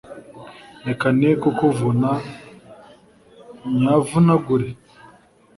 Reka 0.87 1.07
nekukuvuna 1.17 2.11
nyavunagure 3.81 4.69